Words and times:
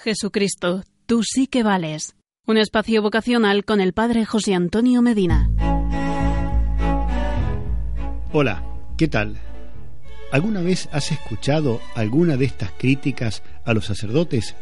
Jesucristo, 0.00 0.84
tú 1.06 1.24
sí 1.24 1.48
que 1.48 1.64
vales. 1.64 2.14
Un 2.46 2.56
espacio 2.56 3.02
vocacional 3.02 3.64
con 3.64 3.80
el 3.80 3.92
Padre 3.92 4.24
José 4.24 4.54
Antonio 4.54 5.02
Medina. 5.02 5.50
Hola, 8.32 8.64
¿qué 8.96 9.08
tal? 9.08 9.38
¿Alguna 10.30 10.62
vez 10.62 10.88
has 10.92 11.10
escuchado 11.10 11.80
alguna 11.96 12.36
de 12.36 12.44
estas 12.44 12.70
críticas 12.78 13.42
a 13.64 13.74
los 13.74 13.86
sacerdotes? 13.86 14.54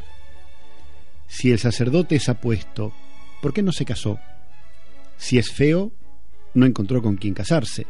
Si 1.27 1.53
el 1.53 1.59
sacerdote 1.59 2.17
es 2.17 2.31
apuesto, 2.31 2.95
¿por 3.43 3.53
qué 3.53 3.63
no 3.63 3.73
se 3.73 3.85
casó? 3.85 4.19
Si 5.19 5.37
es 5.37 5.53
feo, 5.53 5.93
no 6.55 6.65
encontró 6.65 7.03
con 7.03 7.17
quién 7.17 7.35
casarse. 7.35 7.87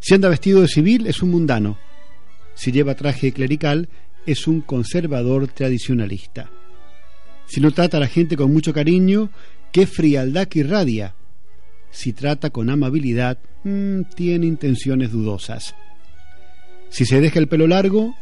Si 0.00 0.14
anda 0.14 0.28
vestido 0.28 0.60
de 0.60 0.68
civil, 0.68 1.06
es 1.06 1.22
un 1.22 1.30
mundano. 1.30 1.78
Si 2.54 2.72
lleva 2.72 2.96
traje 2.96 3.32
clerical, 3.32 3.88
es 4.26 4.46
un 4.46 4.60
conservador 4.60 5.48
tradicionalista. 5.48 6.50
Si 7.46 7.60
no 7.60 7.70
trata 7.70 7.96
a 7.96 8.00
la 8.00 8.08
gente 8.08 8.36
con 8.36 8.52
mucho 8.52 8.72
cariño, 8.72 9.30
qué 9.72 9.86
frialdad 9.86 10.48
que 10.48 10.60
irradia. 10.60 11.14
Si 11.90 12.12
trata 12.12 12.50
con 12.50 12.68
amabilidad, 12.68 13.38
mmm, 13.64 14.02
tiene 14.14 14.46
intenciones 14.46 15.12
dudosas. 15.12 15.74
Si 16.88 17.04
se 17.04 17.20
deja 17.20 17.38
el 17.38 17.48
pelo 17.48 17.66
largo, 17.66 18.14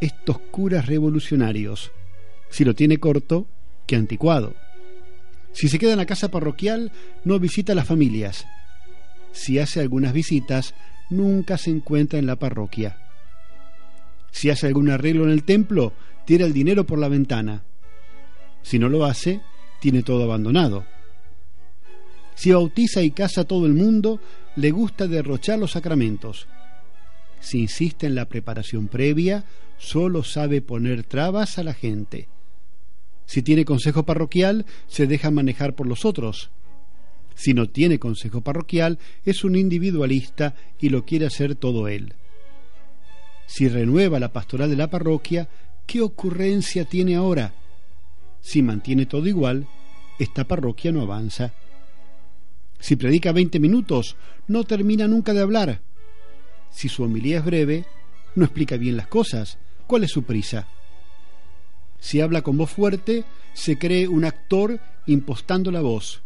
estos 0.00 0.38
curas 0.38 0.86
revolucionarios. 0.86 1.90
Si 2.50 2.64
lo 2.64 2.74
tiene 2.74 2.98
corto, 2.98 3.46
qué 3.86 3.96
anticuado. 3.96 4.54
Si 5.52 5.68
se 5.68 5.78
queda 5.78 5.92
en 5.92 5.98
la 5.98 6.06
casa 6.06 6.30
parroquial, 6.30 6.92
no 7.24 7.38
visita 7.38 7.72
a 7.72 7.76
las 7.76 7.86
familias. 7.86 8.46
Si 9.32 9.58
hace 9.58 9.80
algunas 9.80 10.12
visitas, 10.12 10.74
nunca 11.08 11.56
se 11.56 11.70
encuentra 11.70 12.18
en 12.18 12.26
la 12.26 12.36
parroquia. 12.36 12.98
Si 14.36 14.50
hace 14.50 14.66
algún 14.66 14.90
arreglo 14.90 15.24
en 15.24 15.30
el 15.30 15.44
templo, 15.44 15.94
tira 16.26 16.44
el 16.44 16.52
dinero 16.52 16.84
por 16.84 16.98
la 16.98 17.08
ventana. 17.08 17.62
Si 18.60 18.78
no 18.78 18.90
lo 18.90 19.06
hace, 19.06 19.40
tiene 19.80 20.02
todo 20.02 20.24
abandonado. 20.24 20.84
Si 22.34 22.52
bautiza 22.52 23.00
y 23.00 23.12
casa 23.12 23.40
a 23.40 23.44
todo 23.44 23.64
el 23.64 23.72
mundo, 23.72 24.20
le 24.56 24.72
gusta 24.72 25.06
derrochar 25.06 25.58
los 25.58 25.70
sacramentos. 25.70 26.48
Si 27.40 27.60
insiste 27.60 28.06
en 28.06 28.14
la 28.14 28.26
preparación 28.26 28.88
previa, 28.88 29.46
solo 29.78 30.22
sabe 30.22 30.60
poner 30.60 31.02
trabas 31.04 31.56
a 31.58 31.62
la 31.62 31.72
gente. 31.72 32.28
Si 33.24 33.40
tiene 33.40 33.64
consejo 33.64 34.02
parroquial, 34.02 34.66
se 34.86 35.06
deja 35.06 35.30
manejar 35.30 35.74
por 35.74 35.86
los 35.86 36.04
otros. 36.04 36.50
Si 37.34 37.54
no 37.54 37.70
tiene 37.70 37.98
consejo 37.98 38.42
parroquial, 38.42 38.98
es 39.24 39.44
un 39.44 39.56
individualista 39.56 40.54
y 40.78 40.90
lo 40.90 41.06
quiere 41.06 41.24
hacer 41.24 41.54
todo 41.54 41.88
él 41.88 42.12
si 43.46 43.68
renueva 43.68 44.18
la 44.18 44.32
pastoral 44.32 44.68
de 44.68 44.76
la 44.76 44.90
parroquia, 44.90 45.48
¿qué 45.86 46.02
ocurrencia 46.02 46.84
tiene 46.84 47.14
ahora? 47.14 47.54
Si 48.40 48.60
mantiene 48.60 49.06
todo 49.06 49.26
igual, 49.26 49.66
esta 50.18 50.44
parroquia 50.44 50.92
no 50.92 51.02
avanza. 51.02 51.54
Si 52.78 52.96
predica 52.96 53.32
veinte 53.32 53.60
minutos, 53.60 54.16
no 54.48 54.64
termina 54.64 55.06
nunca 55.06 55.32
de 55.32 55.40
hablar. 55.40 55.80
Si 56.70 56.88
su 56.88 57.04
homilía 57.04 57.38
es 57.38 57.44
breve, 57.44 57.84
no 58.34 58.44
explica 58.44 58.76
bien 58.76 58.96
las 58.96 59.06
cosas. 59.06 59.58
¿Cuál 59.86 60.04
es 60.04 60.10
su 60.10 60.24
prisa? 60.24 60.68
Si 61.98 62.20
habla 62.20 62.42
con 62.42 62.56
voz 62.56 62.70
fuerte, 62.70 63.24
se 63.54 63.78
cree 63.78 64.08
un 64.08 64.24
actor 64.24 64.80
impostando 65.06 65.70
la 65.70 65.80
voz. 65.80 66.22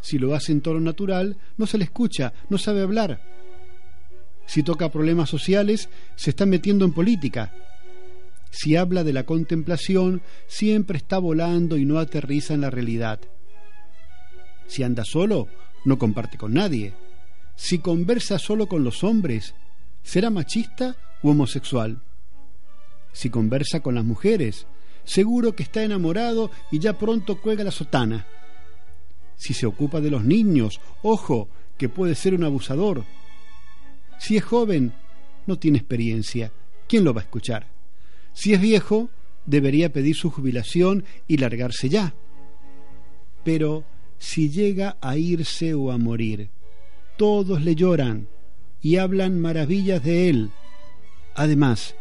Si 0.00 0.18
lo 0.18 0.34
hace 0.34 0.52
en 0.52 0.60
tono 0.60 0.80
natural, 0.80 1.36
no 1.56 1.66
se 1.66 1.76
le 1.76 1.84
escucha, 1.84 2.32
no 2.48 2.56
sabe 2.56 2.82
hablar 2.82 3.35
si 4.46 4.62
toca 4.62 4.90
problemas 4.90 5.28
sociales, 5.28 5.88
se 6.14 6.30
está 6.30 6.46
metiendo 6.46 6.84
en 6.84 6.92
política. 6.92 7.52
Si 8.50 8.76
habla 8.76 9.04
de 9.04 9.12
la 9.12 9.24
contemplación, 9.24 10.22
siempre 10.46 10.96
está 10.96 11.18
volando 11.18 11.76
y 11.76 11.84
no 11.84 11.98
aterriza 11.98 12.54
en 12.54 12.62
la 12.62 12.70
realidad. 12.70 13.20
Si 14.66 14.82
anda 14.82 15.04
solo, 15.04 15.48
no 15.84 15.98
comparte 15.98 16.38
con 16.38 16.54
nadie. 16.54 16.94
Si 17.54 17.78
conversa 17.78 18.38
solo 18.38 18.66
con 18.66 18.84
los 18.84 19.04
hombres, 19.04 19.54
¿será 20.02 20.30
machista 20.30 20.96
u 21.22 21.30
homosexual? 21.30 22.00
Si 23.12 23.30
conversa 23.30 23.80
con 23.80 23.94
las 23.94 24.04
mujeres, 24.04 24.66
seguro 25.04 25.54
que 25.54 25.62
está 25.62 25.82
enamorado 25.82 26.50
y 26.70 26.78
ya 26.78 26.98
pronto 26.98 27.40
cuelga 27.40 27.64
la 27.64 27.70
sotana. 27.70 28.26
Si 29.36 29.54
se 29.54 29.66
ocupa 29.66 30.00
de 30.00 30.10
los 30.10 30.24
niños, 30.24 30.80
ojo, 31.02 31.48
que 31.76 31.88
puede 31.88 32.14
ser 32.14 32.34
un 32.34 32.44
abusador. 32.44 33.04
Si 34.18 34.36
es 34.36 34.44
joven, 34.44 34.92
no 35.46 35.58
tiene 35.58 35.78
experiencia. 35.78 36.52
¿Quién 36.88 37.04
lo 37.04 37.14
va 37.14 37.20
a 37.20 37.24
escuchar? 37.24 37.66
Si 38.32 38.52
es 38.52 38.60
viejo, 38.60 39.10
debería 39.46 39.92
pedir 39.92 40.14
su 40.14 40.30
jubilación 40.30 41.04
y 41.26 41.38
largarse 41.38 41.88
ya. 41.88 42.14
Pero 43.44 43.84
si 44.18 44.50
llega 44.50 44.96
a 45.00 45.16
irse 45.16 45.74
o 45.74 45.90
a 45.90 45.98
morir, 45.98 46.50
todos 47.16 47.62
le 47.62 47.74
lloran 47.74 48.28
y 48.82 48.96
hablan 48.96 49.40
maravillas 49.40 50.02
de 50.02 50.28
él. 50.28 50.50
Además, 51.34 51.94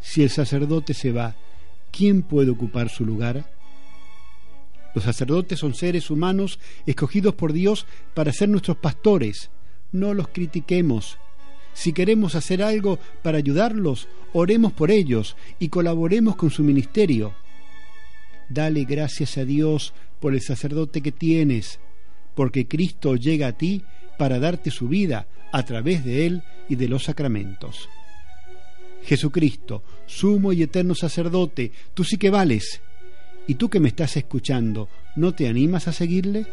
si 0.00 0.22
el 0.22 0.30
sacerdote 0.30 0.94
se 0.94 1.12
va, 1.12 1.36
¿quién 1.90 2.22
puede 2.22 2.50
ocupar 2.50 2.88
su 2.88 3.04
lugar? 3.04 3.50
Los 4.94 5.04
sacerdotes 5.04 5.58
son 5.58 5.74
seres 5.74 6.10
humanos 6.10 6.60
escogidos 6.86 7.34
por 7.34 7.52
Dios 7.52 7.86
para 8.14 8.32
ser 8.32 8.48
nuestros 8.48 8.76
pastores. 8.76 9.50
No 9.92 10.14
los 10.14 10.28
critiquemos, 10.28 11.18
si 11.74 11.92
queremos 11.92 12.34
hacer 12.34 12.62
algo 12.62 12.98
para 13.22 13.38
ayudarlos, 13.38 14.08
oremos 14.32 14.72
por 14.72 14.90
ellos 14.90 15.36
y 15.58 15.68
colaboremos 15.68 16.36
con 16.36 16.50
su 16.50 16.62
ministerio. 16.62 17.34
Dale 18.48 18.84
gracias 18.84 19.36
a 19.36 19.44
Dios 19.44 19.92
por 20.20 20.34
el 20.34 20.40
sacerdote 20.40 21.02
que 21.02 21.12
tienes, 21.12 21.80
porque 22.34 22.66
Cristo 22.66 23.16
llega 23.16 23.48
a 23.48 23.52
ti 23.52 23.82
para 24.16 24.38
darte 24.38 24.70
su 24.70 24.88
vida 24.88 25.26
a 25.52 25.64
través 25.64 26.04
de 26.04 26.26
Él 26.26 26.42
y 26.68 26.76
de 26.76 26.88
los 26.88 27.04
sacramentos. 27.04 27.88
Jesucristo, 29.04 29.82
sumo 30.06 30.52
y 30.52 30.62
eterno 30.62 30.94
sacerdote, 30.94 31.72
tú 31.92 32.04
sí 32.04 32.16
que 32.16 32.30
vales. 32.30 32.80
¿Y 33.46 33.56
tú 33.56 33.68
que 33.68 33.80
me 33.80 33.88
estás 33.88 34.16
escuchando, 34.16 34.88
no 35.16 35.34
te 35.34 35.48
animas 35.48 35.86
a 35.88 35.92
seguirle? 35.92 36.46